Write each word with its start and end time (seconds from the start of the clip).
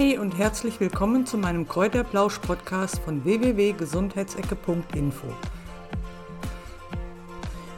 Hey 0.00 0.16
und 0.16 0.38
herzlich 0.38 0.78
willkommen 0.78 1.26
zu 1.26 1.36
meinem 1.36 1.66
Kräuterplausch-Podcast 1.66 3.00
von 3.00 3.24
www.gesundheitsecke.info. 3.24 5.26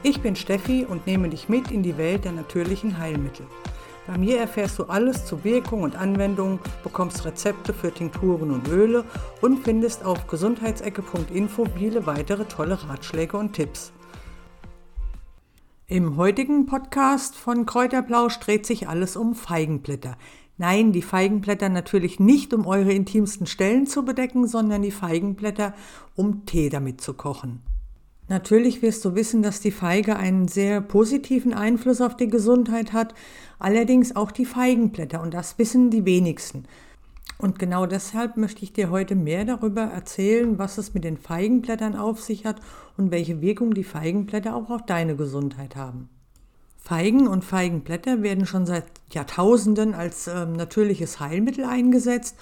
Ich 0.03 0.21
bin 0.21 0.37
Steffi 0.37 0.85
und 0.87 1.07
nehme 1.07 1.31
dich 1.31 1.49
mit 1.49 1.71
in 1.71 1.83
die 1.83 1.97
Welt 1.97 2.27
der 2.27 2.33
natürlichen 2.33 2.99
Heilmittel. 2.99 3.47
Bei 4.07 4.19
mir 4.19 4.39
erfährst 4.39 4.79
du 4.79 4.85
alles 4.85 5.25
zu 5.25 5.45
Wirkung 5.45 5.81
und 5.81 5.97
Anwendung, 5.97 6.59
bekommst 6.83 7.25
Rezepte 7.25 7.73
für 7.73 7.91
Tinkturen 7.91 8.51
und 8.51 8.69
Öle 8.69 9.07
und 9.41 9.65
findest 9.65 10.05
auf 10.05 10.27
gesundheitsecke.info 10.27 11.69
viele 11.75 12.05
weitere 12.05 12.45
tolle 12.45 12.87
Ratschläge 12.87 13.39
und 13.39 13.55
Tipps. 13.55 13.93
Im 15.87 16.19
heutigen 16.19 16.67
Podcast 16.67 17.35
von 17.35 17.65
Kräuterplausch 17.65 18.39
dreht 18.41 18.67
sich 18.67 18.89
alles 18.89 19.17
um 19.17 19.35
Feigenblätter. 19.35 20.19
Nein, 20.61 20.93
die 20.93 21.01
Feigenblätter 21.01 21.71
natürlich 21.71 22.21
nicht, 22.21 22.53
um 22.53 22.67
eure 22.67 22.93
intimsten 22.93 23.47
Stellen 23.47 23.87
zu 23.87 24.05
bedecken, 24.05 24.47
sondern 24.47 24.83
die 24.83 24.91
Feigenblätter, 24.91 25.73
um 26.17 26.45
Tee 26.45 26.69
damit 26.69 27.01
zu 27.01 27.15
kochen. 27.15 27.63
Natürlich 28.29 28.83
wirst 28.83 29.03
du 29.07 29.15
wissen, 29.15 29.41
dass 29.41 29.61
die 29.61 29.71
Feige 29.71 30.17
einen 30.17 30.49
sehr 30.49 30.83
positiven 30.83 31.55
Einfluss 31.55 32.03
auf 32.03 32.15
die 32.15 32.29
Gesundheit 32.29 32.93
hat, 32.93 33.15
allerdings 33.59 34.15
auch 34.15 34.31
die 34.31 34.45
Feigenblätter 34.45 35.23
und 35.23 35.33
das 35.33 35.57
wissen 35.59 35.89
die 35.89 36.05
wenigsten. 36.05 36.65
Und 37.39 37.59
genau 37.59 37.87
deshalb 37.87 38.37
möchte 38.37 38.63
ich 38.63 38.75
dir 38.75 38.91
heute 38.91 39.15
mehr 39.15 39.47
darüber 39.47 39.85
erzählen, 39.85 40.59
was 40.59 40.77
es 40.77 40.93
mit 40.93 41.05
den 41.05 41.17
Feigenblättern 41.17 41.97
auf 41.97 42.21
sich 42.21 42.45
hat 42.45 42.61
und 42.99 43.11
welche 43.11 43.41
Wirkung 43.41 43.73
die 43.73 43.83
Feigenblätter 43.83 44.55
auch 44.55 44.69
auf 44.69 44.85
deine 44.85 45.17
Gesundheit 45.17 45.75
haben. 45.75 46.11
Feigen 46.81 47.29
und 47.29 47.45
Feigenblätter 47.45 48.23
werden 48.23 48.47
schon 48.47 48.67
seit 48.67 48.85
Jahrtausenden 49.13 49.95
als 49.95 50.27
äh, 50.27 50.47
natürliches 50.47 51.21
Heilmittel 51.21 51.65
eingesetzt 51.65 52.37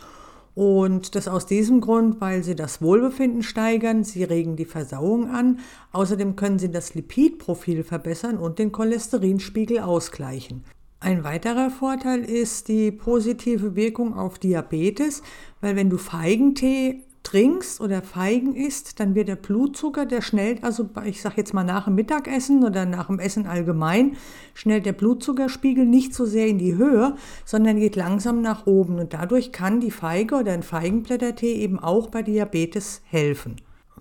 und 0.55 1.15
das 1.15 1.29
aus 1.29 1.47
diesem 1.47 1.81
Grund, 1.81 2.21
weil 2.21 2.43
sie 2.43 2.57
das 2.57 2.83
Wohlbefinden 2.83 3.45
steigern, 3.45 4.03
sie 4.03 4.25
regen 4.25 4.57
die 4.57 4.65
Versauung 4.65 5.31
an, 5.31 5.61
außerdem 5.93 6.35
können 6.35 6.59
sie 6.59 6.71
das 6.71 6.95
Lipidprofil 6.95 7.85
verbessern 7.85 8.39
und 8.39 8.59
den 8.59 8.73
Cholesterinspiegel 8.73 9.79
ausgleichen. 9.79 10.65
Ein 10.99 11.23
weiterer 11.23 11.71
Vorteil 11.71 12.25
ist 12.25 12.67
die 12.67 12.91
positive 12.91 13.77
Wirkung 13.77 14.19
auf 14.19 14.41
Diabetes, 14.41 15.23
weil 15.61 15.77
wenn 15.77 15.91
du 15.91 15.97
Feigentee 15.97 17.05
trinkst 17.29 17.83
oder 17.83 18.01
Feigen 18.01 18.55
isst, 18.55 19.01
dann 19.01 19.15
wird 19.15 19.29
der 19.29 19.37
Blutzucker, 19.37 20.07
der 20.07 20.23
schnellt, 20.23 20.65
also 20.65 20.89
ich 21.05 21.21
sage 21.21 21.35
jetzt 21.37 21.53
mal 21.53 21.63
nach 21.63 21.85
dem 21.85 21.95
Mittagessen 21.95 22.65
oder 22.65 22.87
nach 22.87 23.09
dem 23.09 23.19
Essen 23.19 23.47
allgemein, 23.47 24.17
schnellt 24.55 24.87
der 24.87 24.95
Blutzuckerspiegel 24.95 25.85
nicht 25.85 26.15
so 26.15 26.25
sehr 26.25 26.47
in 26.47 26.57
die 26.57 26.77
Höhe, 26.77 27.17
sondern 27.45 27.79
geht 27.79 27.97
langsam 27.97 28.41
nach 28.41 28.67
oben. 28.67 28.99
Und 28.99 29.13
dadurch 29.13 29.53
kann 29.53 29.81
die 29.81 29.91
Feige 29.91 30.37
oder 30.37 30.53
ein 30.53 30.63
Feigenblättertee 30.63 31.53
eben 31.53 31.79
auch 31.79 32.09
bei 32.09 32.23
Diabetes 32.23 33.03
helfen. 33.05 33.57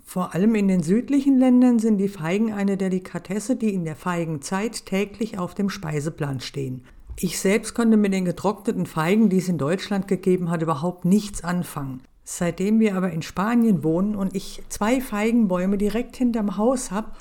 Vor 0.06 0.34
allem 0.34 0.56
in 0.56 0.70
den 0.70 0.82
südlichen 0.82 1.38
Ländern 1.38 1.80
sind 1.80 1.98
die 1.98 2.08
Feigen 2.08 2.54
eine 2.54 2.78
Delikatesse, 2.78 3.58
die 3.58 3.74
in 3.74 3.84
der 3.84 3.98
Feigenzeit 3.98 4.86
täglich 4.86 5.38
auf 5.38 5.54
dem 5.54 5.70
Speiseplan 5.70 6.40
stehen. 6.40 6.86
Ich 7.20 7.40
selbst 7.40 7.74
konnte 7.74 7.98
mit 7.98 8.14
den 8.14 8.24
getrockneten 8.24 8.86
Feigen, 8.86 9.28
die 9.28 9.40
es 9.40 9.50
in 9.50 9.58
Deutschland 9.58 10.08
gegeben 10.08 10.50
hat, 10.50 10.62
überhaupt 10.62 11.04
nichts 11.04 11.44
anfangen. 11.44 12.02
Seitdem 12.30 12.82
wir 12.82 12.98
aber 12.98 13.12
in 13.12 13.22
Spanien 13.22 13.86
wohnen 13.86 14.14
und 14.14 14.36
ich 14.36 14.62
zwei 14.68 15.00
Feigenbäume 15.00 15.78
direkt 15.78 16.18
hinterm 16.18 16.58
Haus 16.58 16.92
habe, 16.92 17.12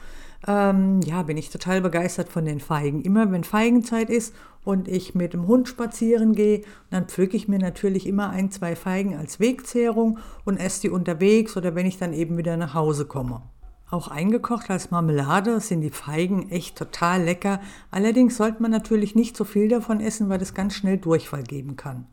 ähm, 0.48 1.00
ja, 1.00 1.22
bin 1.22 1.36
ich 1.36 1.48
total 1.48 1.80
begeistert 1.80 2.28
von 2.28 2.44
den 2.44 2.58
Feigen. 2.58 3.02
Immer 3.02 3.30
wenn 3.30 3.44
Feigenzeit 3.44 4.10
ist 4.10 4.34
und 4.64 4.88
ich 4.88 5.14
mit 5.14 5.32
dem 5.32 5.46
Hund 5.46 5.68
spazieren 5.68 6.32
gehe, 6.32 6.62
dann 6.90 7.06
pflücke 7.06 7.36
ich 7.36 7.46
mir 7.46 7.60
natürlich 7.60 8.04
immer 8.08 8.30
ein, 8.30 8.50
zwei 8.50 8.74
Feigen 8.74 9.16
als 9.16 9.38
Wegzehrung 9.38 10.18
und 10.44 10.56
esse 10.56 10.80
die 10.80 10.90
unterwegs 10.90 11.56
oder 11.56 11.76
wenn 11.76 11.86
ich 11.86 11.98
dann 11.98 12.12
eben 12.12 12.36
wieder 12.36 12.56
nach 12.56 12.74
Hause 12.74 13.04
komme. 13.04 13.42
Auch 13.88 14.08
eingekocht 14.08 14.70
als 14.70 14.90
Marmelade 14.90 15.60
sind 15.60 15.82
die 15.82 15.90
Feigen 15.90 16.50
echt 16.50 16.76
total 16.76 17.22
lecker. 17.22 17.60
Allerdings 17.92 18.36
sollte 18.36 18.60
man 18.60 18.72
natürlich 18.72 19.14
nicht 19.14 19.36
so 19.36 19.44
viel 19.44 19.68
davon 19.68 20.00
essen, 20.00 20.28
weil 20.28 20.42
es 20.42 20.52
ganz 20.52 20.74
schnell 20.74 20.98
Durchfall 20.98 21.44
geben 21.44 21.76
kann. 21.76 22.08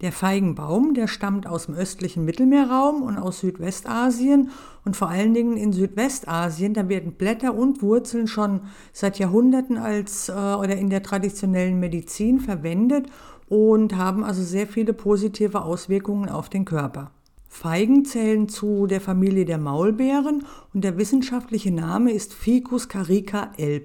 Der 0.00 0.12
Feigenbaum, 0.12 0.94
der 0.94 1.08
stammt 1.08 1.48
aus 1.48 1.66
dem 1.66 1.74
östlichen 1.74 2.24
Mittelmeerraum 2.24 3.02
und 3.02 3.18
aus 3.18 3.40
Südwestasien 3.40 4.50
und 4.84 4.96
vor 4.96 5.08
allen 5.08 5.34
Dingen 5.34 5.56
in 5.56 5.72
Südwestasien, 5.72 6.72
da 6.72 6.88
werden 6.88 7.12
Blätter 7.12 7.54
und 7.54 7.82
Wurzeln 7.82 8.28
schon 8.28 8.60
seit 8.92 9.18
Jahrhunderten 9.18 9.76
als 9.76 10.28
äh, 10.28 10.32
oder 10.32 10.76
in 10.76 10.88
der 10.88 11.02
traditionellen 11.02 11.80
Medizin 11.80 12.38
verwendet 12.38 13.06
und 13.48 13.96
haben 13.96 14.22
also 14.22 14.42
sehr 14.42 14.68
viele 14.68 14.92
positive 14.92 15.62
Auswirkungen 15.62 16.28
auf 16.28 16.48
den 16.48 16.64
Körper. 16.64 17.10
Feigen 17.48 18.04
zählen 18.04 18.48
zu 18.48 18.86
der 18.86 19.00
Familie 19.00 19.46
der 19.46 19.58
Maulbeeren 19.58 20.44
und 20.74 20.84
der 20.84 20.96
wissenschaftliche 20.96 21.72
Name 21.72 22.12
ist 22.12 22.34
Ficus 22.34 22.88
carica 22.88 23.50
L. 23.56 23.80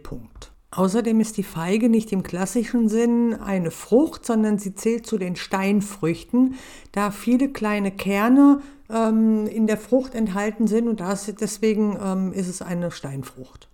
Außerdem 0.75 1.19
ist 1.19 1.37
die 1.37 1.43
Feige 1.43 1.87
nicht 1.87 2.11
im 2.11 2.23
klassischen 2.23 2.89
Sinn 2.89 3.35
eine 3.35 3.69
Frucht, 3.69 4.25
sondern 4.25 4.57
sie 4.57 4.73
zählt 4.73 5.05
zu 5.05 5.19
den 5.19 5.35
Steinfrüchten, 5.35 6.55
da 6.91 7.11
viele 7.11 7.49
kleine 7.49 7.91
Kerne 7.91 8.59
ähm, 8.89 9.45
in 9.45 9.67
der 9.67 9.77
Frucht 9.77 10.15
enthalten 10.15 10.65
sind 10.65 10.87
und 10.87 10.99
das, 10.99 11.31
deswegen 11.39 11.97
ähm, 12.03 12.33
ist 12.33 12.47
es 12.47 12.63
eine 12.63 12.89
Steinfrucht. 12.89 13.67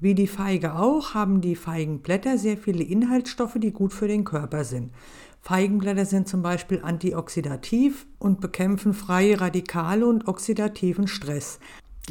Wie 0.00 0.14
die 0.14 0.26
Feige 0.26 0.76
auch 0.76 1.12
haben 1.12 1.42
die 1.42 1.56
Feigenblätter 1.56 2.38
sehr 2.38 2.56
viele 2.56 2.84
Inhaltsstoffe, 2.84 3.56
die 3.56 3.72
gut 3.72 3.92
für 3.92 4.08
den 4.08 4.24
Körper 4.24 4.64
sind. 4.64 4.92
Feigenblätter 5.42 6.06
sind 6.06 6.26
zum 6.26 6.42
Beispiel 6.42 6.80
antioxidativ 6.82 8.06
und 8.18 8.40
bekämpfen 8.40 8.94
freie 8.94 9.40
Radikale 9.40 10.06
und 10.06 10.26
oxidativen 10.26 11.06
Stress. 11.06 11.58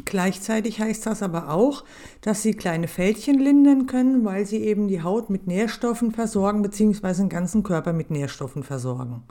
Gleichzeitig 0.04 0.80
heißt 0.80 1.06
das 1.06 1.22
aber 1.22 1.50
auch, 1.50 1.84
dass 2.20 2.42
sie 2.42 2.52
kleine 2.52 2.86
Fältchen 2.86 3.38
lindern 3.38 3.86
können, 3.86 4.24
weil 4.24 4.44
sie 4.44 4.58
eben 4.58 4.88
die 4.88 5.02
Haut 5.02 5.30
mit 5.30 5.46
Nährstoffen 5.46 6.12
versorgen 6.12 6.62
bzw. 6.62 7.14
den 7.14 7.28
ganzen 7.28 7.62
Körper 7.62 7.92
mit 7.92 8.10
Nährstoffen 8.10 8.62
versorgen. 8.62 9.22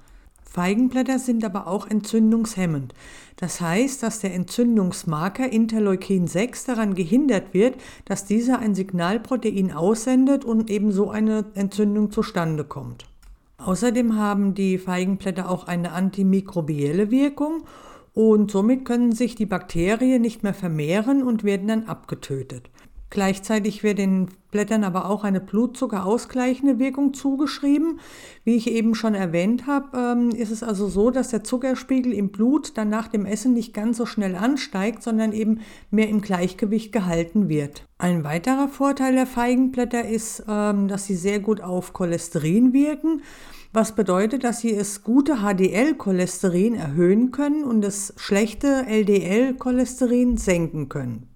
Feigenblätter 0.44 1.20
sind 1.20 1.44
aber 1.44 1.68
auch 1.68 1.86
entzündungshemmend. 1.86 2.94
Das 3.36 3.60
heißt, 3.60 4.02
dass 4.02 4.22
der 4.22 4.34
Entzündungsmarker 4.34 5.52
Interleukin 5.52 6.28
6 6.28 6.64
daran 6.64 6.96
gehindert 6.96 7.54
wird, 7.54 7.76
dass 8.06 8.24
dieser 8.24 8.60
ein 8.60 8.74
Signalprotein 8.74 9.74
aussendet 9.74 10.46
und 10.46 10.70
eben 10.70 10.94
so 10.94 11.10
eine 11.10 11.44
Entzündung 11.56 12.10
zustande 12.10 12.64
kommt. 12.64 13.06
Außerdem 13.58 14.18
haben 14.18 14.54
die 14.54 14.78
Feigenblätter 14.78 15.50
auch 15.50 15.68
eine 15.68 15.92
antimikrobielle 15.92 17.12
Wirkung 17.12 17.64
und 18.16 18.50
somit 18.50 18.86
können 18.86 19.12
sich 19.12 19.36
die 19.36 19.46
Bakterien 19.46 20.22
nicht 20.22 20.42
mehr 20.42 20.54
vermehren 20.54 21.22
und 21.22 21.44
werden 21.44 21.68
dann 21.68 21.84
abgetötet. 21.84 22.72
Gleichzeitig 23.10 23.84
wird 23.84 24.00
den 24.00 24.30
Blättern 24.52 24.84
aber 24.84 25.10
auch 25.10 25.24
eine 25.24 25.40
blutzuckerausgleichende 25.40 26.80
Wirkung 26.80 27.14
zugeschrieben. 27.14 28.00
Wie 28.44 28.56
ich 28.56 28.70
eben 28.70 28.96
schon 28.96 29.16
erwähnt 29.16 29.68
habe, 29.68 29.98
ähm, 29.98 30.30
ist 30.30 30.52
es 30.52 30.64
also 30.64 30.88
so, 30.88 31.12
dass 31.12 31.30
der 31.30 31.44
Zuckerspiegel 31.44 32.14
im 32.14 32.30
Blut 32.30 32.78
dann 32.78 32.90
nach 32.90 33.08
dem 33.08 33.26
Essen 33.26 33.54
nicht 33.54 33.74
ganz 33.74 33.98
so 33.98 34.06
schnell 34.06 34.36
ansteigt, 34.36 35.04
sondern 35.04 35.34
eben 35.34 35.60
mehr 35.92 36.10
im 36.10 36.22
Gleichgewicht 36.22 36.92
gehalten 36.92 37.48
wird. 37.48 37.86
Ein 37.98 38.24
weiterer 38.24 38.70
Vorteil 38.70 39.14
der 39.14 39.28
Feigenblätter 39.28 40.08
ist, 40.08 40.44
ähm, 40.48 40.88
dass 40.88 41.06
sie 41.06 41.16
sehr 41.16 41.40
gut 41.40 41.62
auf 41.62 41.94
Cholesterin 41.94 42.74
wirken 42.74 43.22
was 43.76 43.94
bedeutet, 43.94 44.44
dass 44.44 44.62
sie 44.62 44.76
das 44.76 45.04
gute 45.04 45.38
HDL-Cholesterin 45.42 46.76
erhöhen 46.76 47.32
können 47.32 47.64
und 47.64 47.82
das 47.82 48.14
schlechte 48.16 48.86
LDL-Cholesterin 48.88 50.38
senken 50.38 50.90
können. 50.90 51.28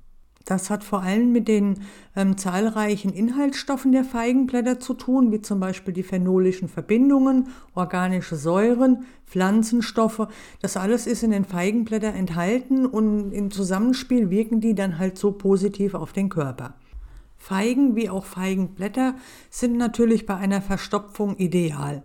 Das 0.45 0.71
hat 0.71 0.83
vor 0.83 1.03
allem 1.03 1.31
mit 1.31 1.47
den 1.47 1.81
ähm, 2.15 2.35
zahlreichen 2.35 3.13
Inhaltsstoffen 3.13 3.91
der 3.91 4.03
Feigenblätter 4.03 4.79
zu 4.79 4.95
tun, 4.95 5.31
wie 5.31 5.41
zum 5.41 5.59
Beispiel 5.59 5.93
die 5.93 6.01
phenolischen 6.01 6.69
Verbindungen, 6.69 7.49
organische 7.75 8.35
Säuren, 8.35 9.05
Pflanzenstoffe. 9.27 10.27
Das 10.59 10.75
alles 10.75 11.05
ist 11.05 11.21
in 11.21 11.29
den 11.29 11.45
Feigenblättern 11.45 12.15
enthalten 12.15 12.87
und 12.87 13.31
im 13.31 13.51
Zusammenspiel 13.51 14.31
wirken 14.31 14.59
die 14.59 14.73
dann 14.73 14.97
halt 14.97 15.19
so 15.19 15.33
positiv 15.33 15.93
auf 15.93 16.13
den 16.13 16.29
Körper. 16.29 16.73
Feigen 17.39 17.95
wie 17.95 18.09
auch 18.09 18.25
Feigenblätter 18.25 19.15
sind 19.49 19.77
natürlich 19.77 20.25
bei 20.25 20.35
einer 20.35 20.61
Verstopfung 20.61 21.37
ideal. 21.37 22.03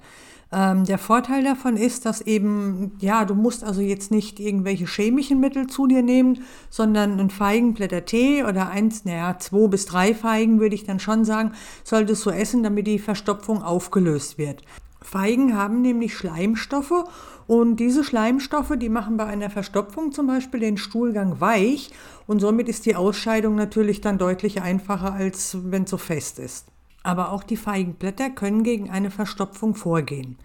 Ähm, 0.52 0.84
der 0.84 0.98
Vorteil 0.98 1.42
davon 1.42 1.76
ist, 1.76 2.06
dass 2.06 2.20
eben, 2.20 2.92
ja, 3.00 3.24
du 3.24 3.34
musst 3.34 3.64
also 3.64 3.80
jetzt 3.80 4.12
nicht 4.12 4.38
irgendwelche 4.38 4.86
chemischen 4.86 5.40
Mittel 5.40 5.66
zu 5.66 5.88
dir 5.88 6.02
nehmen, 6.02 6.44
sondern 6.70 7.18
ein 7.18 7.30
Feigenblättertee 7.30 8.44
oder 8.44 8.70
eins, 8.70 9.04
naja, 9.04 9.36
zwei 9.40 9.66
bis 9.66 9.86
drei 9.86 10.14
Feigen 10.14 10.60
würde 10.60 10.76
ich 10.76 10.84
dann 10.84 11.00
schon 11.00 11.24
sagen, 11.24 11.52
solltest 11.82 12.24
du 12.24 12.30
essen, 12.30 12.62
damit 12.62 12.86
die 12.86 13.00
Verstopfung 13.00 13.62
aufgelöst 13.62 14.38
wird. 14.38 14.62
Feigen 15.04 15.54
haben 15.54 15.82
nämlich 15.82 16.16
Schleimstoffe 16.16 17.04
und 17.46 17.76
diese 17.76 18.02
Schleimstoffe, 18.02 18.72
die 18.76 18.88
machen 18.88 19.18
bei 19.18 19.26
einer 19.26 19.50
Verstopfung 19.50 20.12
zum 20.12 20.26
Beispiel 20.26 20.60
den 20.60 20.78
Stuhlgang 20.78 21.40
weich 21.40 21.90
und 22.26 22.40
somit 22.40 22.70
ist 22.70 22.86
die 22.86 22.96
Ausscheidung 22.96 23.54
natürlich 23.54 24.00
dann 24.00 24.16
deutlich 24.16 24.62
einfacher, 24.62 25.12
als 25.12 25.58
wenn 25.62 25.84
es 25.84 25.90
so 25.90 25.98
fest 25.98 26.38
ist. 26.38 26.68
Aber 27.02 27.32
auch 27.32 27.42
die 27.42 27.58
Feigenblätter 27.58 28.30
können 28.30 28.62
gegen 28.62 28.88
eine 28.88 29.10
Verstopfung 29.10 29.74
vorgehen. 29.74 30.38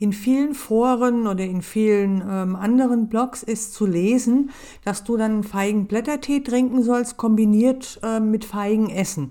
In 0.00 0.12
vielen 0.12 0.54
Foren 0.54 1.28
oder 1.28 1.44
in 1.44 1.62
vielen 1.62 2.22
ähm, 2.28 2.56
anderen 2.56 3.08
Blogs 3.08 3.44
ist 3.44 3.72
zu 3.72 3.86
lesen, 3.86 4.50
dass 4.84 5.04
du 5.04 5.16
dann 5.16 5.44
Feigenblättertee 5.44 6.40
trinken 6.40 6.82
sollst, 6.82 7.16
kombiniert 7.18 8.00
äh, 8.02 8.18
mit 8.18 8.44
Feigenessen. 8.44 9.30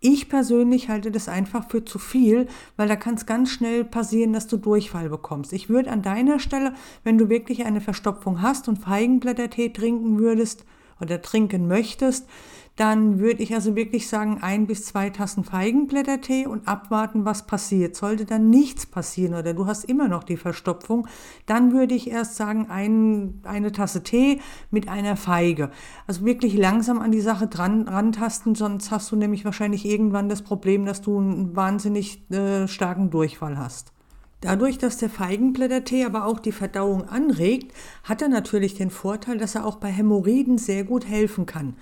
Ich 0.00 0.28
persönlich 0.28 0.88
halte 0.88 1.10
das 1.10 1.28
einfach 1.28 1.68
für 1.68 1.84
zu 1.84 1.98
viel, 1.98 2.46
weil 2.76 2.86
da 2.86 2.94
kann 2.94 3.14
es 3.14 3.26
ganz 3.26 3.50
schnell 3.50 3.84
passieren, 3.84 4.32
dass 4.32 4.46
du 4.46 4.56
Durchfall 4.56 5.08
bekommst. 5.08 5.52
Ich 5.52 5.68
würde 5.68 5.90
an 5.90 6.02
deiner 6.02 6.38
Stelle, 6.38 6.74
wenn 7.02 7.18
du 7.18 7.28
wirklich 7.28 7.66
eine 7.66 7.80
Verstopfung 7.80 8.40
hast 8.40 8.68
und 8.68 8.76
Feigenblättertee 8.76 9.70
trinken 9.70 10.18
würdest 10.18 10.64
oder 11.00 11.20
trinken 11.20 11.66
möchtest, 11.66 12.28
dann 12.78 13.18
würde 13.18 13.42
ich 13.42 13.54
also 13.54 13.74
wirklich 13.74 14.06
sagen, 14.06 14.38
ein 14.40 14.68
bis 14.68 14.84
zwei 14.84 15.10
Tassen 15.10 15.42
Feigenblättertee 15.42 16.46
und 16.46 16.68
abwarten, 16.68 17.24
was 17.24 17.44
passiert. 17.44 17.96
Sollte 17.96 18.24
dann 18.24 18.50
nichts 18.50 18.86
passieren 18.86 19.34
oder 19.34 19.52
du 19.52 19.66
hast 19.66 19.84
immer 19.84 20.06
noch 20.06 20.22
die 20.22 20.36
Verstopfung, 20.36 21.08
dann 21.46 21.72
würde 21.72 21.94
ich 21.94 22.08
erst 22.08 22.36
sagen, 22.36 22.68
ein, 22.70 23.40
eine 23.42 23.72
Tasse 23.72 24.04
Tee 24.04 24.40
mit 24.70 24.88
einer 24.88 25.16
Feige. 25.16 25.72
Also 26.06 26.24
wirklich 26.24 26.56
langsam 26.56 27.00
an 27.00 27.10
die 27.10 27.20
Sache 27.20 27.48
dran 27.48 27.88
rantasten, 27.88 28.54
sonst 28.54 28.92
hast 28.92 29.10
du 29.10 29.16
nämlich 29.16 29.44
wahrscheinlich 29.44 29.84
irgendwann 29.84 30.28
das 30.28 30.42
Problem, 30.42 30.86
dass 30.86 31.02
du 31.02 31.18
einen 31.18 31.56
wahnsinnig 31.56 32.30
äh, 32.30 32.68
starken 32.68 33.10
Durchfall 33.10 33.58
hast. 33.58 33.92
Dadurch, 34.40 34.78
dass 34.78 34.98
der 34.98 35.10
Feigenblättertee 35.10 36.04
aber 36.04 36.26
auch 36.26 36.38
die 36.38 36.52
Verdauung 36.52 37.08
anregt, 37.08 37.74
hat 38.04 38.22
er 38.22 38.28
natürlich 38.28 38.74
den 38.74 38.90
Vorteil, 38.90 39.36
dass 39.36 39.56
er 39.56 39.66
auch 39.66 39.78
bei 39.78 39.88
Hämorrhoiden 39.88 40.58
sehr 40.58 40.84
gut 40.84 41.08
helfen 41.08 41.44
kann. 41.44 41.74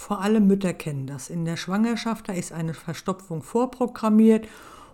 Vor 0.00 0.22
allem 0.22 0.46
Mütter 0.46 0.72
kennen 0.72 1.06
das. 1.06 1.28
In 1.28 1.44
der 1.44 1.58
Schwangerschaft, 1.58 2.30
da 2.30 2.32
ist 2.32 2.52
eine 2.52 2.72
Verstopfung 2.72 3.42
vorprogrammiert 3.42 4.48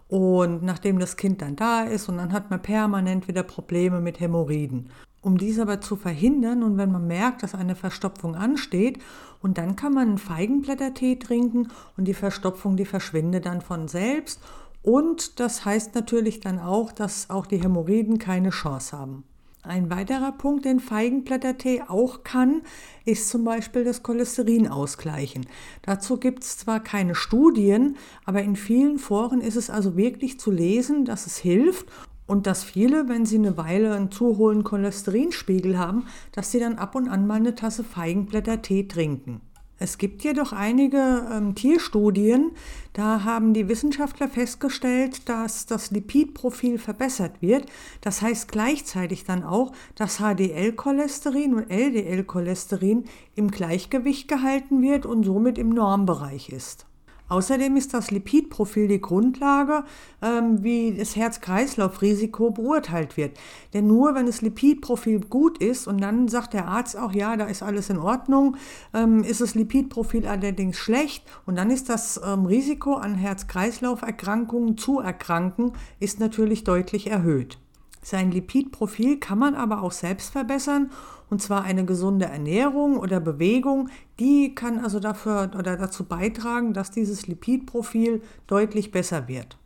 und 0.08 0.64
nachdem 0.64 0.98
das 0.98 1.16
Kind 1.16 1.40
dann 1.42 1.54
da 1.54 1.84
ist 1.84 2.08
und 2.08 2.16
dann 2.16 2.32
hat 2.32 2.50
man 2.50 2.60
permanent 2.60 3.28
wieder 3.28 3.44
Probleme 3.44 4.00
mit 4.00 4.18
Hämorrhoiden. 4.18 4.90
Um 5.22 5.38
dies 5.38 5.60
aber 5.60 5.80
zu 5.80 5.94
verhindern 5.94 6.64
und 6.64 6.76
wenn 6.76 6.90
man 6.90 7.06
merkt, 7.06 7.44
dass 7.44 7.54
eine 7.54 7.76
Verstopfung 7.76 8.34
ansteht, 8.34 8.98
und 9.40 9.58
dann 9.58 9.76
kann 9.76 9.94
man 9.94 10.08
einen 10.08 10.18
Feigenblättertee 10.18 11.16
trinken 11.16 11.68
und 11.96 12.06
die 12.06 12.12
Verstopfung, 12.12 12.76
die 12.76 12.84
verschwindet 12.84 13.46
dann 13.46 13.60
von 13.60 13.86
selbst. 13.86 14.40
Und 14.82 15.38
das 15.38 15.64
heißt 15.64 15.94
natürlich 15.94 16.40
dann 16.40 16.58
auch, 16.58 16.90
dass 16.90 17.30
auch 17.30 17.46
die 17.46 17.62
Hämorrhoiden 17.62 18.18
keine 18.18 18.50
Chance 18.50 18.98
haben. 18.98 19.22
Ein 19.66 19.90
weiterer 19.90 20.30
Punkt, 20.30 20.64
den 20.64 20.78
Feigenblättertee 20.78 21.82
auch 21.88 22.22
kann, 22.22 22.62
ist 23.04 23.28
zum 23.28 23.42
Beispiel 23.42 23.82
das 23.82 24.04
Cholesterin 24.04 24.68
ausgleichen. 24.68 25.44
Dazu 25.82 26.18
gibt 26.18 26.44
es 26.44 26.56
zwar 26.56 26.78
keine 26.78 27.16
Studien, 27.16 27.96
aber 28.24 28.42
in 28.42 28.54
vielen 28.54 29.00
Foren 29.00 29.40
ist 29.40 29.56
es 29.56 29.68
also 29.68 29.96
wirklich 29.96 30.38
zu 30.38 30.52
lesen, 30.52 31.04
dass 31.04 31.26
es 31.26 31.36
hilft 31.36 31.86
und 32.28 32.46
dass 32.46 32.62
viele, 32.62 33.08
wenn 33.08 33.26
sie 33.26 33.38
eine 33.38 33.56
Weile 33.56 33.94
einen 33.96 34.12
zu 34.12 34.38
hohen 34.38 34.62
Cholesterinspiegel 34.62 35.76
haben, 35.76 36.06
dass 36.30 36.52
sie 36.52 36.60
dann 36.60 36.78
ab 36.78 36.94
und 36.94 37.08
an 37.08 37.26
mal 37.26 37.34
eine 37.34 37.56
Tasse 37.56 37.82
Feigenblättertee 37.82 38.84
trinken. 38.84 39.40
Es 39.78 39.98
gibt 39.98 40.24
jedoch 40.24 40.52
einige 40.52 41.28
ähm, 41.30 41.54
Tierstudien, 41.54 42.52
da 42.94 43.24
haben 43.24 43.52
die 43.52 43.68
Wissenschaftler 43.68 44.26
festgestellt, 44.26 45.28
dass 45.28 45.66
das 45.66 45.90
Lipidprofil 45.90 46.78
verbessert 46.78 47.42
wird. 47.42 47.66
Das 48.00 48.22
heißt 48.22 48.50
gleichzeitig 48.50 49.24
dann 49.24 49.44
auch, 49.44 49.72
dass 49.94 50.18
HDL-Cholesterin 50.18 51.54
und 51.54 51.70
LDL-Cholesterin 51.70 53.04
im 53.34 53.50
Gleichgewicht 53.50 54.28
gehalten 54.28 54.80
wird 54.80 55.04
und 55.04 55.24
somit 55.24 55.58
im 55.58 55.68
Normbereich 55.68 56.48
ist. 56.48 56.86
Außerdem 57.28 57.76
ist 57.76 57.92
das 57.92 58.10
Lipidprofil 58.10 58.88
die 58.88 59.00
Grundlage, 59.00 59.84
ähm, 60.22 60.62
wie 60.62 60.94
das 60.96 61.16
Herz-Kreislauf-Risiko 61.16 62.50
beurteilt 62.50 63.16
wird. 63.16 63.38
Denn 63.74 63.86
nur 63.86 64.14
wenn 64.14 64.26
das 64.26 64.42
Lipidprofil 64.42 65.20
gut 65.20 65.58
ist 65.58 65.88
und 65.88 66.00
dann 66.00 66.28
sagt 66.28 66.54
der 66.54 66.68
Arzt 66.68 66.96
auch, 66.96 67.12
ja, 67.12 67.36
da 67.36 67.46
ist 67.46 67.62
alles 67.62 67.90
in 67.90 67.98
Ordnung, 67.98 68.56
ähm, 68.94 69.24
ist 69.24 69.40
das 69.40 69.54
Lipidprofil 69.54 70.26
allerdings 70.26 70.76
schlecht 70.76 71.24
und 71.46 71.56
dann 71.56 71.70
ist 71.70 71.88
das 71.88 72.20
ähm, 72.24 72.46
Risiko 72.46 72.94
an 72.94 73.16
Herz-Kreislauf-Erkrankungen 73.16 74.78
zu 74.78 75.00
erkranken, 75.00 75.72
ist 75.98 76.20
natürlich 76.20 76.64
deutlich 76.64 77.08
erhöht. 77.08 77.58
Sein 78.08 78.30
Lipidprofil 78.30 79.18
kann 79.18 79.40
man 79.40 79.56
aber 79.56 79.82
auch 79.82 79.90
selbst 79.90 80.30
verbessern 80.30 80.92
und 81.28 81.42
zwar 81.42 81.64
eine 81.64 81.84
gesunde 81.84 82.26
Ernährung 82.26 82.98
oder 82.98 83.18
Bewegung, 83.18 83.88
die 84.20 84.54
kann 84.54 84.78
also 84.78 85.00
dafür 85.00 85.50
oder 85.58 85.76
dazu 85.76 86.04
beitragen, 86.04 86.72
dass 86.72 86.92
dieses 86.92 87.26
Lipidprofil 87.26 88.22
deutlich 88.46 88.92
besser 88.92 89.26
wird. 89.26 89.58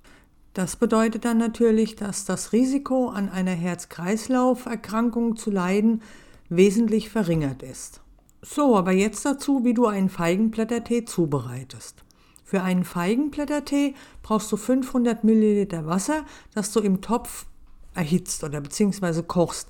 Das 0.54 0.76
bedeutet 0.76 1.26
dann 1.26 1.36
natürlich, 1.36 1.96
dass 1.96 2.24
das 2.24 2.54
Risiko 2.54 3.10
an 3.10 3.28
einer 3.28 3.50
Herz-Kreislauf-Erkrankung 3.50 5.36
zu 5.36 5.50
leiden 5.50 6.00
wesentlich 6.48 7.10
verringert 7.10 7.62
ist. 7.62 8.00
So, 8.40 8.74
aber 8.74 8.92
jetzt 8.92 9.22
dazu, 9.26 9.64
wie 9.64 9.74
du 9.74 9.84
einen 9.84 10.08
Feigenblättertee 10.08 11.04
zubereitest. 11.04 12.04
Für 12.42 12.62
einen 12.62 12.84
Feigenblättertee 12.84 13.94
brauchst 14.22 14.50
du 14.50 14.56
500 14.56 15.24
Milliliter 15.24 15.84
Wasser, 15.84 16.24
das 16.54 16.72
du 16.72 16.80
im 16.80 17.02
Topf 17.02 17.44
erhitzt 17.94 18.44
oder 18.44 18.60
beziehungsweise 18.60 19.22
kochst. 19.22 19.68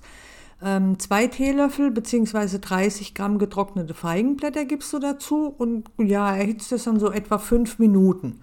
Ähm, 0.62 0.98
zwei 0.98 1.26
Teelöffel 1.26 1.90
bzw. 1.90 2.58
30 2.58 3.14
Gramm 3.14 3.38
getrocknete 3.38 3.94
Feigenblätter 3.94 4.66
gibst 4.66 4.92
du 4.92 4.98
dazu 4.98 5.46
und 5.46 5.88
ja, 5.98 6.34
erhitzt 6.34 6.72
es 6.72 6.84
dann 6.84 7.00
so 7.00 7.10
etwa 7.10 7.38
fünf 7.38 7.78
Minuten. 7.78 8.40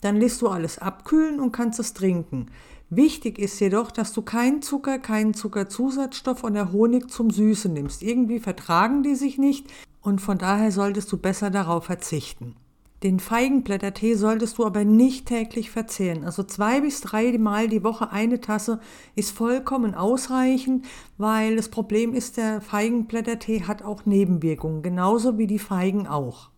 Dann 0.00 0.16
lässt 0.16 0.40
du 0.40 0.48
alles 0.48 0.78
abkühlen 0.78 1.40
und 1.40 1.52
kannst 1.52 1.78
es 1.78 1.92
trinken. 1.92 2.46
Wichtig 2.88 3.38
ist 3.38 3.60
jedoch, 3.60 3.90
dass 3.90 4.12
du 4.12 4.22
keinen 4.22 4.62
Zucker, 4.62 4.98
keinen 4.98 5.34
Zuckerzusatzstoff 5.34 6.42
oder 6.42 6.72
Honig 6.72 7.10
zum 7.10 7.30
Süßen 7.30 7.72
nimmst. 7.72 8.02
Irgendwie 8.02 8.40
vertragen 8.40 9.02
die 9.02 9.14
sich 9.14 9.38
nicht 9.38 9.66
und 10.00 10.20
von 10.20 10.38
daher 10.38 10.72
solltest 10.72 11.12
du 11.12 11.18
besser 11.18 11.50
darauf 11.50 11.84
verzichten. 11.84 12.56
Den 13.02 13.18
Feigenblättertee 13.18 14.14
solltest 14.14 14.58
du 14.58 14.66
aber 14.66 14.84
nicht 14.84 15.26
täglich 15.26 15.70
verzehren. 15.70 16.22
Also 16.24 16.42
zwei 16.42 16.82
bis 16.82 17.00
drei 17.00 17.38
Mal 17.38 17.68
die 17.68 17.82
Woche 17.82 18.12
eine 18.12 18.42
Tasse 18.42 18.78
ist 19.14 19.30
vollkommen 19.30 19.94
ausreichend, 19.94 20.84
weil 21.16 21.56
das 21.56 21.70
Problem 21.70 22.12
ist, 22.12 22.36
der 22.36 22.60
Feigenblättertee 22.60 23.62
hat 23.62 23.82
auch 23.82 24.04
Nebenwirkungen, 24.04 24.82
genauso 24.82 25.38
wie 25.38 25.46
die 25.46 25.58
Feigen 25.58 26.06
auch. 26.06 26.50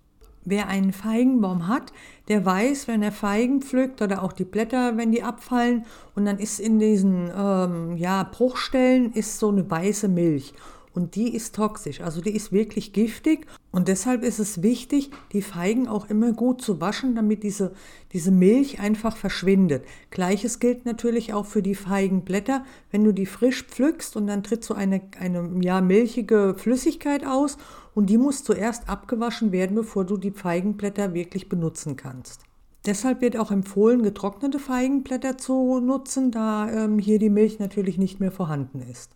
Wer 0.44 0.66
einen 0.66 0.92
Feigenbaum 0.92 1.68
hat, 1.68 1.92
der 2.26 2.44
weiß, 2.44 2.88
wenn 2.88 3.04
er 3.04 3.12
Feigen 3.12 3.62
pflückt 3.62 4.02
oder 4.02 4.24
auch 4.24 4.32
die 4.32 4.44
Blätter, 4.44 4.96
wenn 4.96 5.12
die 5.12 5.22
abfallen 5.22 5.84
und 6.16 6.24
dann 6.24 6.40
ist 6.40 6.58
in 6.58 6.80
diesen 6.80 7.30
ähm, 7.36 7.96
ja, 7.96 8.24
Bruchstellen 8.24 9.12
ist 9.12 9.38
so 9.38 9.50
eine 9.50 9.70
weiße 9.70 10.08
Milch 10.08 10.54
und 10.94 11.14
die 11.14 11.34
ist 11.34 11.54
toxisch, 11.54 12.00
also 12.00 12.20
die 12.20 12.34
ist 12.34 12.52
wirklich 12.52 12.92
giftig 12.92 13.46
und 13.70 13.88
deshalb 13.88 14.22
ist 14.22 14.38
es 14.38 14.62
wichtig, 14.62 15.10
die 15.32 15.42
Feigen 15.42 15.88
auch 15.88 16.10
immer 16.10 16.32
gut 16.32 16.60
zu 16.60 16.80
waschen, 16.80 17.14
damit 17.14 17.42
diese, 17.42 17.72
diese 18.12 18.30
Milch 18.30 18.80
einfach 18.80 19.16
verschwindet. 19.16 19.84
Gleiches 20.10 20.58
gilt 20.58 20.84
natürlich 20.84 21.32
auch 21.32 21.46
für 21.46 21.62
die 21.62 21.74
Feigenblätter. 21.74 22.64
Wenn 22.90 23.04
du 23.04 23.12
die 23.12 23.26
frisch 23.26 23.64
pflückst 23.64 24.16
und 24.16 24.26
dann 24.26 24.42
tritt 24.42 24.64
so 24.64 24.74
eine, 24.74 25.00
eine 25.18 25.50
ja, 25.62 25.80
milchige 25.80 26.54
Flüssigkeit 26.58 27.26
aus 27.26 27.56
und 27.94 28.10
die 28.10 28.18
muss 28.18 28.44
zuerst 28.44 28.88
abgewaschen 28.88 29.52
werden, 29.52 29.74
bevor 29.74 30.04
du 30.04 30.18
die 30.18 30.30
Feigenblätter 30.30 31.14
wirklich 31.14 31.48
benutzen 31.48 31.96
kannst. 31.96 32.42
Deshalb 32.84 33.20
wird 33.20 33.36
auch 33.36 33.52
empfohlen, 33.52 34.02
getrocknete 34.02 34.58
Feigenblätter 34.58 35.38
zu 35.38 35.78
nutzen, 35.80 36.32
da 36.32 36.68
ähm, 36.68 36.98
hier 36.98 37.18
die 37.18 37.30
Milch 37.30 37.60
natürlich 37.60 37.96
nicht 37.96 38.18
mehr 38.18 38.32
vorhanden 38.32 38.82
ist. 38.82 39.12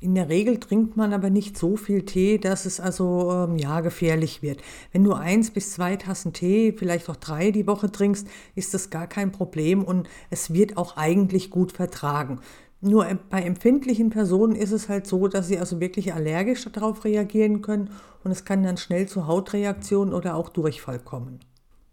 In 0.00 0.14
der 0.14 0.28
Regel 0.28 0.60
trinkt 0.60 0.96
man 0.96 1.12
aber 1.12 1.30
nicht 1.30 1.56
so 1.56 1.76
viel 1.76 2.04
Tee, 2.04 2.38
dass 2.38 2.66
es 2.66 2.80
also 2.80 3.30
ähm, 3.32 3.56
ja 3.56 3.80
gefährlich 3.80 4.42
wird. 4.42 4.60
Wenn 4.92 5.04
du 5.04 5.14
eins 5.14 5.50
bis 5.50 5.72
zwei 5.72 5.96
Tassen 5.96 6.32
Tee, 6.32 6.74
vielleicht 6.76 7.08
auch 7.08 7.16
drei 7.16 7.50
die 7.50 7.66
Woche 7.66 7.90
trinkst, 7.90 8.26
ist 8.54 8.74
das 8.74 8.90
gar 8.90 9.06
kein 9.06 9.32
Problem 9.32 9.82
und 9.82 10.08
es 10.30 10.52
wird 10.52 10.76
auch 10.76 10.96
eigentlich 10.96 11.50
gut 11.50 11.72
vertragen. 11.72 12.40
Nur 12.80 13.06
bei 13.30 13.40
empfindlichen 13.40 14.10
Personen 14.10 14.54
ist 14.54 14.72
es 14.72 14.90
halt 14.90 15.06
so, 15.06 15.26
dass 15.26 15.48
sie 15.48 15.58
also 15.58 15.80
wirklich 15.80 16.12
allergisch 16.12 16.68
darauf 16.70 17.04
reagieren 17.04 17.62
können 17.62 17.88
und 18.24 18.30
es 18.30 18.44
kann 18.44 18.62
dann 18.62 18.76
schnell 18.76 19.08
zu 19.08 19.26
Hautreaktionen 19.26 20.12
oder 20.12 20.34
auch 20.34 20.50
Durchfall 20.50 20.98
kommen. 20.98 21.40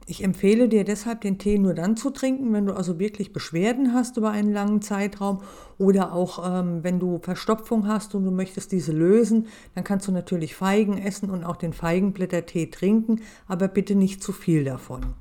Ich 0.07 0.23
empfehle 0.23 0.67
dir 0.67 0.83
deshalb, 0.83 1.21
den 1.21 1.37
Tee 1.37 1.59
nur 1.59 1.73
dann 1.73 1.95
zu 1.95 2.09
trinken, 2.09 2.51
wenn 2.53 2.65
du 2.65 2.73
also 2.73 2.99
wirklich 2.99 3.33
Beschwerden 3.33 3.93
hast 3.93 4.17
über 4.17 4.31
einen 4.31 4.51
langen 4.51 4.81
Zeitraum 4.81 5.41
oder 5.77 6.13
auch 6.13 6.59
ähm, 6.59 6.83
wenn 6.83 6.99
du 6.99 7.19
Verstopfung 7.19 7.87
hast 7.87 8.15
und 8.15 8.25
du 8.25 8.31
möchtest 8.31 8.71
diese 8.71 8.91
lösen, 8.91 9.47
dann 9.75 9.83
kannst 9.83 10.07
du 10.07 10.11
natürlich 10.11 10.55
Feigen 10.55 10.97
essen 10.97 11.29
und 11.29 11.43
auch 11.43 11.55
den 11.55 11.71
Feigenblättertee 11.71 12.67
trinken, 12.67 13.21
aber 13.47 13.67
bitte 13.67 13.95
nicht 13.95 14.23
zu 14.23 14.31
viel 14.31 14.63
davon. 14.63 15.13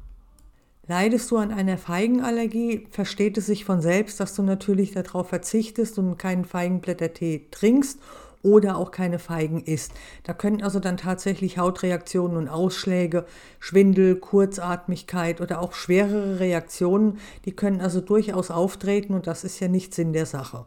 Leidest 0.89 1.31
du 1.31 1.37
an 1.37 1.53
einer 1.53 1.79
Feigenallergie, 1.79 2.89
versteht 2.91 3.39
es 3.39 3.47
sich 3.47 3.65
von 3.65 3.81
selbst, 3.81 4.19
dass 4.19 4.35
du 4.35 4.43
natürlich 4.43 4.91
darauf 4.91 5.29
verzichtest 5.29 5.99
und 5.99 6.17
keinen 6.17 6.45
Feigenblättertee 6.45 7.47
trinkst 7.53 8.01
oder 8.43 8.77
auch 8.77 8.91
keine 8.91 9.19
Feigen 9.19 9.61
isst. 9.61 9.93
Da 10.23 10.33
können 10.33 10.63
also 10.63 10.81
dann 10.81 10.97
tatsächlich 10.97 11.59
Hautreaktionen 11.59 12.37
und 12.37 12.49
Ausschläge, 12.49 13.27
Schwindel, 13.59 14.17
Kurzatmigkeit 14.17 15.41
oder 15.41 15.61
auch 15.61 15.73
schwerere 15.73 16.41
Reaktionen, 16.41 17.19
die 17.45 17.53
können 17.53 17.81
also 17.81 18.01
durchaus 18.01 18.51
auftreten 18.51 19.15
und 19.15 19.27
das 19.27 19.45
ist 19.45 19.61
ja 19.61 19.69
nicht 19.69 19.95
Sinn 19.95 20.13
der 20.13 20.27
Sache. 20.27 20.67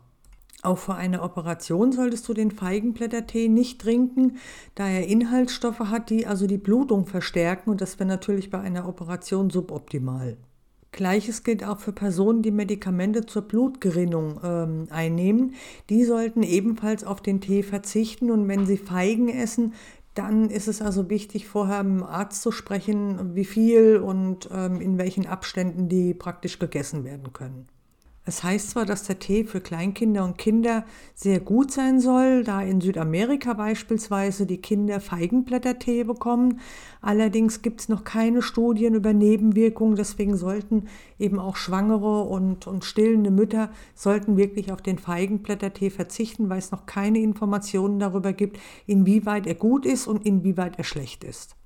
Auch 0.62 0.78
vor 0.78 0.96
einer 0.96 1.24
Operation 1.24 1.92
solltest 1.92 2.28
du 2.30 2.34
den 2.34 2.50
Feigenblättertee 2.50 3.50
nicht 3.50 3.82
trinken, 3.82 4.38
da 4.76 4.88
er 4.88 5.08
Inhaltsstoffe 5.08 5.80
hat, 5.80 6.10
die 6.10 6.26
also 6.26 6.48
die 6.48 6.58
Blutung 6.58 7.06
verstärken 7.06 7.70
und 7.70 7.82
das 7.82 8.00
wäre 8.00 8.08
natürlich 8.08 8.50
bei 8.50 8.62
einer 8.62 8.88
Operation 8.88 9.50
suboptimal. 9.50 10.38
Gleiches 10.94 11.44
gilt 11.44 11.66
auch 11.66 11.80
für 11.80 11.92
Personen, 11.92 12.42
die 12.42 12.52
Medikamente 12.52 13.26
zur 13.26 13.42
Blutgerinnung 13.42 14.40
ähm, 14.44 14.88
einnehmen. 14.90 15.56
Die 15.90 16.06
sollten 16.06 16.44
ebenfalls 16.44 17.04
auf 17.04 17.22
den 17.22 17.42
Tee 17.42 17.64
verzichten 17.64 18.32
und 18.32 18.48
wenn 18.48 18.66
sie 18.66 18.78
Feigen 18.78 19.28
essen, 19.28 19.74
dann 20.14 20.50
ist 20.50 20.68
es 20.68 20.82
also 20.82 21.10
wichtig, 21.10 21.48
vorher 21.48 21.84
mit 21.84 22.02
dem 22.02 22.04
Arzt 22.04 22.42
zu 22.42 22.52
sprechen, 22.52 23.36
wie 23.36 23.46
viel 23.46 23.98
und 23.98 24.48
ähm, 24.54 24.80
in 24.80 24.98
welchen 24.98 25.26
Abständen 25.26 25.90
die 25.90 26.14
praktisch 26.14 26.60
gegessen 26.60 27.04
werden 27.04 27.34
können. 27.34 27.68
Es 28.26 28.42
heißt 28.42 28.70
zwar, 28.70 28.86
dass 28.86 29.04
der 29.04 29.20
Tee 29.20 29.44
für 29.44 29.60
Kleinkinder 29.60 30.24
und 30.24 30.38
Kinder 30.38 30.86
sehr 31.14 31.42
gut 31.42 31.72
sein 31.72 32.00
soll, 32.00 32.46
da 32.46 32.62
in 32.62 32.80
Südamerika 32.80 33.52
beispielsweise 33.54 34.46
die 34.46 34.62
Kinder 34.62 35.02
Feigenblättertee 35.02 36.06
bekommen. 36.06 36.62
Allerdings 37.02 37.62
gibt 37.62 37.82
es 37.82 37.90
noch 37.90 38.06
keine 38.06 38.42
Studien 38.42 38.96
über 38.96 39.12
Nebenwirkungen, 39.12 39.98
deswegen 39.98 40.38
sollten 40.38 40.88
eben 41.20 41.38
auch 41.38 41.58
Schwangere 41.58 42.22
und, 42.24 42.66
und 42.66 42.86
stillende 42.86 43.30
Mütter 43.30 43.70
sollten 43.94 44.38
wirklich 44.38 44.72
auf 44.72 44.82
den 44.82 45.00
Feigenblättertee 45.00 45.90
verzichten, 45.90 46.50
weil 46.50 46.60
es 46.60 46.72
noch 46.72 46.86
keine 46.86 47.20
Informationen 47.20 48.00
darüber 48.00 48.32
gibt, 48.32 48.58
inwieweit 48.88 49.48
er 49.48 49.56
gut 49.56 49.86
ist 49.86 50.08
und 50.08 50.26
inwieweit 50.26 50.78
er 50.78 50.86
schlecht 50.86 51.26
ist. 51.26 51.58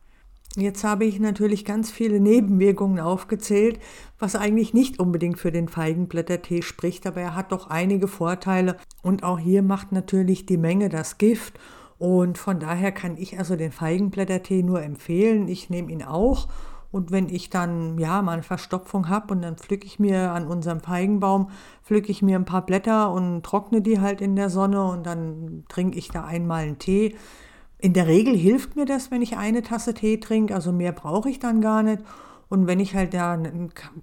Jetzt 0.60 0.84
habe 0.84 1.06
ich 1.06 1.20
natürlich 1.20 1.66
ganz 1.66 1.92
viele 1.92 2.20
Nebenwirkungen 2.20 3.00
aufgezählt, 3.00 3.80
was 4.18 4.36
eigentlich 4.36 4.74
nicht 4.74 5.00
unbedingt 5.00 5.38
für 5.38 5.52
den 5.52 5.68
Feigenblättertee 5.68 6.64
spricht, 6.64 7.06
aber 7.06 7.22
er 7.22 7.36
hat 7.36 7.52
doch 7.52 7.70
einige 7.70 8.08
Vorteile. 8.08 8.76
Und 9.04 9.22
auch 9.22 9.38
hier 9.38 9.62
macht 9.62 9.92
natürlich 9.92 10.48
die 10.48 10.58
Menge 10.58 10.90
das 10.90 11.20
Gift. 11.20 11.60
Und 12.00 12.40
von 12.40 12.60
daher 12.60 12.92
kann 12.92 13.18
ich 13.18 13.38
also 13.38 13.56
den 13.56 13.72
Feigenblättertee 13.72 14.64
nur 14.64 14.82
empfehlen. 14.82 15.48
Ich 15.48 15.70
nehme 15.70 15.92
ihn 15.92 16.02
auch. 16.02 16.48
Und 16.92 17.12
wenn 17.12 17.30
ich 17.30 17.52
dann 17.52 18.00
ja 18.00 18.24
mal 18.24 18.32
eine 18.32 18.42
Verstopfung 18.44 19.10
habe 19.10 19.36
und 19.36 19.44
dann 19.44 19.58
pflücke 19.58 19.86
ich 19.86 20.00
mir 20.00 20.32
an 20.32 20.48
unserem 20.48 20.80
Feigenbaum, 20.80 21.52
pflücke 21.84 22.12
ich 22.12 22.24
mir 22.24 22.36
ein 22.36 22.46
paar 22.46 22.66
Blätter 22.66 23.12
und 23.12 23.44
trockne 23.44 23.82
die 23.84 24.00
halt 24.00 24.22
in 24.22 24.36
der 24.36 24.50
Sonne 24.50 24.84
und 24.86 25.06
dann 25.06 25.66
trinke 25.70 26.00
ich 26.00 26.10
da 26.10 26.24
einmal 26.24 26.64
einen 26.64 26.80
Tee 26.80 27.16
in 27.80 27.94
der 27.94 28.08
Regel 28.08 28.36
hilft 28.36 28.76
mir 28.76 28.86
das, 28.86 29.12
wenn 29.12 29.22
ich 29.22 29.38
eine 29.38 29.62
Tasse 29.62 29.94
Tee 29.94 30.18
trinke, 30.18 30.56
also 30.56 30.72
mehr 30.72 30.92
brauche 30.92 31.30
ich 31.30 31.40
dann 31.40 31.62
gar 31.62 31.84
nicht. 31.84 32.02
Und 32.50 32.66
wenn 32.66 32.80
ich 32.80 32.96
halt 32.96 33.14
da 33.14 33.38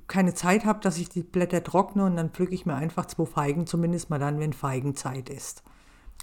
keine 0.06 0.34
Zeit 0.34 0.64
habe, 0.64 0.80
dass 0.80 0.98
ich 0.98 1.08
die 1.08 1.22
Blätter 1.22 1.62
trockne 1.64 2.04
und 2.04 2.16
dann 2.16 2.30
pflücke 2.30 2.54
ich 2.54 2.66
mir 2.66 2.74
einfach 2.74 3.06
zwei 3.06 3.24
Feigen, 3.24 3.66
zumindest 3.66 4.10
mal 4.10 4.18
dann, 4.18 4.38
wenn 4.38 4.52
Feigenzeit 4.52 5.30
ist. 5.30 5.62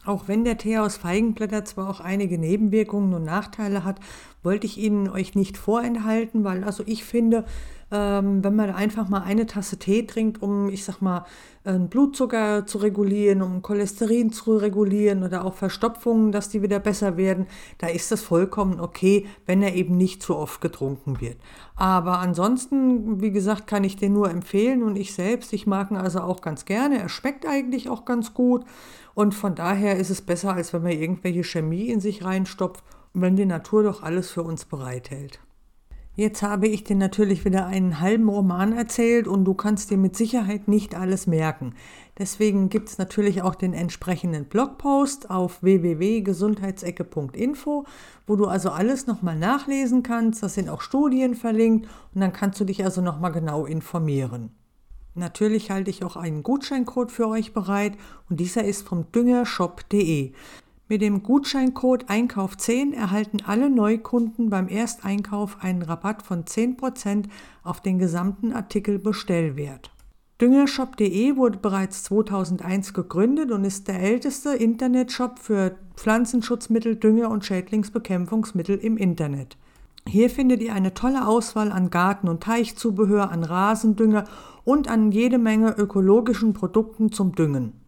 Auch 0.05 0.27
wenn 0.27 0.45
der 0.45 0.57
Tee 0.57 0.77
aus 0.77 0.97
Feigenblätter 0.97 1.65
zwar 1.65 1.89
auch 1.89 1.99
einige 1.99 2.37
Nebenwirkungen 2.37 3.13
und 3.13 3.23
Nachteile 3.23 3.83
hat, 3.83 3.99
wollte 4.43 4.65
ich 4.65 4.77
Ihnen 4.77 5.09
euch 5.09 5.35
nicht 5.35 5.57
vorenthalten, 5.57 6.43
weil 6.43 6.63
also 6.63 6.83
ich 6.85 7.03
finde, 7.03 7.45
ähm, 7.91 8.43
wenn 8.43 8.55
man 8.55 8.69
einfach 8.71 9.09
mal 9.09 9.21
eine 9.21 9.45
Tasse 9.45 9.77
Tee 9.77 10.03
trinkt, 10.03 10.41
um, 10.41 10.69
ich 10.69 10.85
sag 10.85 11.01
mal, 11.01 11.25
Blutzucker 11.63 12.65
zu 12.65 12.79
regulieren, 12.79 13.43
um 13.43 13.61
Cholesterin 13.61 14.31
zu 14.31 14.57
regulieren 14.57 15.23
oder 15.23 15.45
auch 15.45 15.53
Verstopfungen, 15.53 16.31
dass 16.31 16.49
die 16.49 16.63
wieder 16.63 16.79
besser 16.79 17.17
werden, 17.17 17.45
da 17.77 17.85
ist 17.85 18.11
das 18.11 18.23
vollkommen 18.23 18.79
okay, 18.79 19.27
wenn 19.45 19.61
er 19.61 19.75
eben 19.75 19.95
nicht 19.95 20.23
zu 20.23 20.35
oft 20.35 20.59
getrunken 20.59 21.21
wird. 21.21 21.37
Aber 21.75 22.17
ansonsten, 22.17 23.21
wie 23.21 23.29
gesagt, 23.29 23.67
kann 23.67 23.83
ich 23.83 23.95
den 23.95 24.13
nur 24.13 24.31
empfehlen 24.31 24.81
und 24.81 24.95
ich 24.95 25.13
selbst, 25.13 25.53
ich 25.53 25.67
mag 25.67 25.91
ihn 25.91 25.97
also 25.97 26.21
auch 26.21 26.41
ganz 26.41 26.65
gerne. 26.65 26.97
Er 26.97 27.09
schmeckt 27.09 27.45
eigentlich 27.45 27.89
auch 27.89 28.05
ganz 28.05 28.33
gut 28.33 28.65
und 29.13 29.35
von 29.35 29.53
daher 29.53 29.97
ist 29.97 30.09
es 30.09 30.23
besser, 30.23 30.55
als 30.55 30.73
wenn 30.73 30.81
man 30.81 30.93
irgendwelche 30.93 31.43
Chemie 31.43 31.89
in 31.89 31.99
sich 31.99 32.25
reinstopft, 32.25 32.83
wenn 33.13 33.35
die 33.35 33.45
Natur 33.45 33.83
doch 33.83 34.03
alles 34.03 34.31
für 34.31 34.43
uns 34.43 34.65
bereithält. 34.65 35.39
Jetzt 36.13 36.43
habe 36.43 36.67
ich 36.67 36.83
dir 36.83 36.97
natürlich 36.97 37.45
wieder 37.45 37.67
einen 37.67 38.01
halben 38.01 38.27
Roman 38.27 38.73
erzählt 38.73 39.29
und 39.29 39.45
du 39.45 39.53
kannst 39.53 39.91
dir 39.91 39.97
mit 39.97 40.17
Sicherheit 40.17 40.67
nicht 40.67 40.93
alles 40.93 41.25
merken. 41.25 41.73
Deswegen 42.19 42.67
gibt 42.67 42.89
es 42.89 42.97
natürlich 42.97 43.43
auch 43.43 43.55
den 43.55 43.73
entsprechenden 43.73 44.43
Blogpost 44.45 45.29
auf 45.29 45.63
www.gesundheitsecke.info, 45.63 47.85
wo 48.27 48.35
du 48.35 48.47
also 48.47 48.71
alles 48.71 49.07
nochmal 49.07 49.37
nachlesen 49.37 50.03
kannst. 50.03 50.43
Das 50.43 50.55
sind 50.55 50.67
auch 50.67 50.81
Studien 50.81 51.33
verlinkt 51.33 51.87
und 52.13 52.19
dann 52.19 52.33
kannst 52.33 52.59
du 52.59 52.65
dich 52.65 52.83
also 52.83 52.99
nochmal 52.99 53.31
genau 53.31 53.65
informieren. 53.65 54.51
Natürlich 55.15 55.71
halte 55.71 55.89
ich 55.89 56.03
auch 56.03 56.17
einen 56.17 56.43
Gutscheincode 56.43 57.11
für 57.11 57.29
euch 57.29 57.53
bereit 57.53 57.93
und 58.29 58.41
dieser 58.41 58.65
ist 58.65 58.85
vom 58.85 59.09
düngershop.de. 59.13 60.33
Mit 60.91 61.01
dem 61.01 61.23
Gutscheincode 61.23 62.09
Einkauf10 62.09 62.93
erhalten 62.93 63.37
alle 63.47 63.69
Neukunden 63.69 64.49
beim 64.49 64.67
Ersteinkauf 64.67 65.59
einen 65.61 65.83
Rabatt 65.83 66.21
von 66.21 66.43
10% 66.43 67.29
auf 67.63 67.79
den 67.79 67.97
gesamten 67.97 68.51
Artikelbestellwert. 68.51 69.91
Düngershop.de 70.41 71.37
wurde 71.37 71.59
bereits 71.59 72.03
2001 72.03 72.93
gegründet 72.93 73.51
und 73.51 73.63
ist 73.63 73.87
der 73.87 74.01
älteste 74.01 74.49
Internetshop 74.49 75.39
für 75.39 75.77
Pflanzenschutzmittel, 75.95 76.97
Dünger 76.97 77.29
und 77.29 77.45
Schädlingsbekämpfungsmittel 77.45 78.77
im 78.77 78.97
Internet. 78.97 79.55
Hier 80.05 80.29
findet 80.29 80.61
ihr 80.61 80.73
eine 80.73 80.93
tolle 80.93 81.25
Auswahl 81.25 81.71
an 81.71 81.89
Garten- 81.89 82.27
und 82.27 82.43
Teichzubehör, 82.43 83.31
an 83.31 83.45
Rasendünger 83.45 84.25
und 84.65 84.89
an 84.89 85.13
jede 85.13 85.37
Menge 85.37 85.71
ökologischen 85.77 86.51
Produkten 86.51 87.13
zum 87.13 87.33
Düngen. 87.33 87.80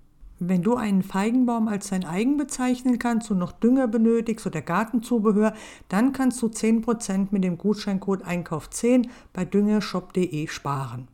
Wenn 0.46 0.62
du 0.62 0.76
einen 0.76 1.04
Feigenbaum 1.04 1.70
als 1.70 1.88
dein 1.88 2.04
eigen 2.04 2.36
bezeichnen 2.36 3.00
kannst 3.00 3.32
und 3.32 3.38
noch 3.38 3.54
Dünger 3.54 3.88
benötigst 3.88 4.46
oder 4.46 4.62
Gartenzubehör, 4.62 5.54
dann 5.88 6.12
kannst 6.12 6.42
du 6.42 6.48
10% 6.48 7.28
mit 7.32 7.46
dem 7.46 7.58
Gutscheincode 7.58 8.26
Einkauf10 8.26 9.08
bei 9.32 9.46
düngershop.de 9.46 10.48
sparen. 10.48 11.08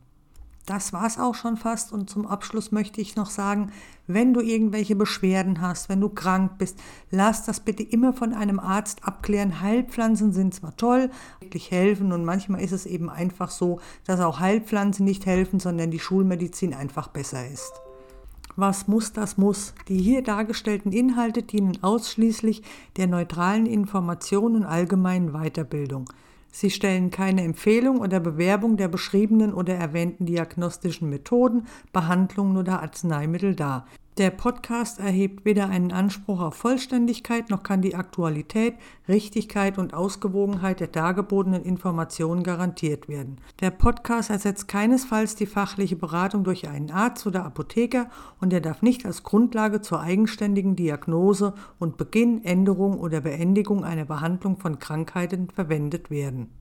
Das 0.66 0.92
war's 0.92 1.16
auch 1.16 1.36
schon 1.36 1.56
fast 1.56 1.92
und 1.92 2.10
zum 2.10 2.26
Abschluss 2.26 2.72
möchte 2.72 3.00
ich 3.00 3.14
noch 3.14 3.30
sagen, 3.30 3.70
wenn 4.08 4.34
du 4.34 4.40
irgendwelche 4.40 4.96
Beschwerden 4.96 5.60
hast, 5.60 5.88
wenn 5.88 6.00
du 6.00 6.08
krank 6.08 6.58
bist, 6.58 6.80
lass 7.12 7.44
das 7.44 7.60
bitte 7.60 7.84
immer 7.84 8.12
von 8.12 8.34
einem 8.34 8.58
Arzt 8.58 9.04
abklären. 9.04 9.60
Heilpflanzen 9.60 10.32
sind 10.32 10.54
zwar 10.54 10.76
toll, 10.76 11.10
wirklich 11.40 11.70
helfen 11.70 12.10
und 12.12 12.24
manchmal 12.24 12.62
ist 12.62 12.72
es 12.72 12.84
eben 12.84 13.08
einfach 13.08 13.50
so, 13.50 13.78
dass 14.06 14.18
auch 14.18 14.40
Heilpflanzen 14.40 15.04
nicht 15.04 15.24
helfen, 15.24 15.60
sondern 15.60 15.92
die 15.92 16.00
Schulmedizin 16.00 16.74
einfach 16.74 17.06
besser 17.08 17.48
ist. 17.48 17.80
Was 18.56 18.88
muss, 18.88 19.12
das 19.12 19.38
muss. 19.38 19.74
Die 19.88 19.98
hier 19.98 20.22
dargestellten 20.22 20.92
Inhalte 20.92 21.42
dienen 21.42 21.82
ausschließlich 21.82 22.62
der 22.96 23.06
neutralen 23.06 23.66
Information 23.66 24.56
und 24.56 24.64
allgemeinen 24.64 25.32
Weiterbildung. 25.32 26.06
Sie 26.52 26.70
stellen 26.70 27.10
keine 27.10 27.44
Empfehlung 27.44 28.00
oder 28.00 28.18
Bewerbung 28.18 28.76
der 28.76 28.88
beschriebenen 28.88 29.54
oder 29.54 29.74
erwähnten 29.74 30.26
diagnostischen 30.26 31.08
Methoden, 31.08 31.66
Behandlungen 31.92 32.56
oder 32.56 32.82
Arzneimittel 32.82 33.54
dar. 33.54 33.86
Der 34.20 34.28
Podcast 34.28 34.98
erhebt 34.98 35.46
weder 35.46 35.70
einen 35.70 35.92
Anspruch 35.92 36.40
auf 36.40 36.54
Vollständigkeit 36.54 37.48
noch 37.48 37.62
kann 37.62 37.80
die 37.80 37.94
Aktualität, 37.94 38.74
Richtigkeit 39.08 39.78
und 39.78 39.94
Ausgewogenheit 39.94 40.80
der 40.80 40.88
dargebotenen 40.88 41.62
Informationen 41.62 42.42
garantiert 42.42 43.08
werden. 43.08 43.38
Der 43.60 43.70
Podcast 43.70 44.28
ersetzt 44.28 44.68
keinesfalls 44.68 45.36
die 45.36 45.46
fachliche 45.46 45.96
Beratung 45.96 46.44
durch 46.44 46.68
einen 46.68 46.90
Arzt 46.90 47.26
oder 47.26 47.46
Apotheker 47.46 48.10
und 48.42 48.52
er 48.52 48.60
darf 48.60 48.82
nicht 48.82 49.06
als 49.06 49.22
Grundlage 49.22 49.80
zur 49.80 50.02
eigenständigen 50.02 50.76
Diagnose 50.76 51.54
und 51.78 51.96
Beginn, 51.96 52.44
Änderung 52.44 53.00
oder 53.00 53.22
Beendigung 53.22 53.84
einer 53.84 54.04
Behandlung 54.04 54.58
von 54.58 54.78
Krankheiten 54.78 55.48
verwendet 55.48 56.10
werden. 56.10 56.59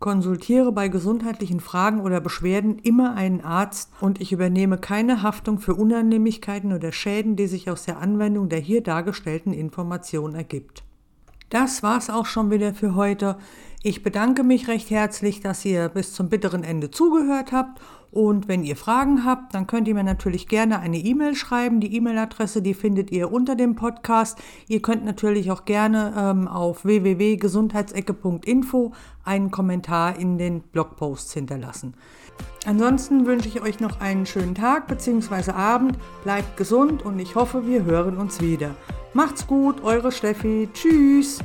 Konsultiere 0.00 0.72
bei 0.72 0.88
gesundheitlichen 0.88 1.60
Fragen 1.60 2.00
oder 2.00 2.22
Beschwerden 2.22 2.78
immer 2.78 3.14
einen 3.16 3.42
Arzt 3.42 3.90
und 4.00 4.18
ich 4.18 4.32
übernehme 4.32 4.78
keine 4.78 5.22
Haftung 5.22 5.58
für 5.58 5.74
Unannehmlichkeiten 5.74 6.72
oder 6.72 6.90
Schäden, 6.90 7.36
die 7.36 7.46
sich 7.46 7.68
aus 7.68 7.84
der 7.84 7.98
Anwendung 7.98 8.48
der 8.48 8.60
hier 8.60 8.82
dargestellten 8.82 9.52
Information 9.52 10.34
ergibt. 10.34 10.84
Das 11.50 11.82
war's 11.82 12.10
auch 12.10 12.26
schon 12.26 12.50
wieder 12.50 12.74
für 12.74 12.94
heute. 12.94 13.36
Ich 13.82 14.02
bedanke 14.02 14.44
mich 14.44 14.68
recht 14.68 14.90
herzlich, 14.90 15.40
dass 15.40 15.64
ihr 15.64 15.88
bis 15.88 16.12
zum 16.12 16.28
bitteren 16.28 16.64
Ende 16.64 16.90
zugehört 16.90 17.50
habt 17.50 17.80
und 18.10 18.48
wenn 18.48 18.64
ihr 18.64 18.76
Fragen 18.76 19.24
habt, 19.24 19.54
dann 19.54 19.68
könnt 19.68 19.86
ihr 19.86 19.94
mir 19.94 20.02
natürlich 20.02 20.48
gerne 20.48 20.80
eine 20.80 20.98
E-Mail 20.98 21.36
schreiben. 21.36 21.78
Die 21.80 21.94
E-Mail-Adresse, 21.94 22.60
die 22.60 22.74
findet 22.74 23.12
ihr 23.12 23.32
unter 23.32 23.54
dem 23.54 23.76
Podcast. 23.76 24.40
Ihr 24.66 24.82
könnt 24.82 25.04
natürlich 25.04 25.52
auch 25.52 25.64
gerne 25.64 26.12
ähm, 26.16 26.48
auf 26.48 26.84
www.gesundheitsecke.info 26.84 28.92
einen 29.24 29.52
Kommentar 29.52 30.18
in 30.18 30.38
den 30.38 30.62
Blogposts 30.62 31.32
hinterlassen. 31.32 31.94
Ansonsten 32.66 33.26
wünsche 33.26 33.48
ich 33.48 33.62
euch 33.62 33.80
noch 33.80 34.00
einen 34.00 34.26
schönen 34.26 34.54
Tag 34.54 34.86
bzw. 34.86 35.52
Abend. 35.52 35.98
Bleibt 36.24 36.56
gesund 36.56 37.04
und 37.04 37.18
ich 37.18 37.34
hoffe, 37.34 37.66
wir 37.66 37.84
hören 37.84 38.18
uns 38.18 38.40
wieder. 38.40 38.74
Macht's 39.14 39.46
gut, 39.46 39.82
eure 39.82 40.12
Steffi. 40.12 40.68
Tschüss. 40.72 41.40